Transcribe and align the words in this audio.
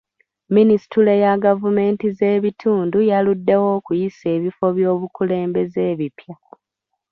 Minisitule 0.55 1.13
ya 1.23 1.33
gavumenti 1.45 2.05
z'ebitundu 2.17 2.97
yaluddewo 3.11 3.67
okuyisa 3.77 4.25
ebifo 4.35 4.65
by'obukulembeze 4.75 5.79
ebipya. 5.91 6.35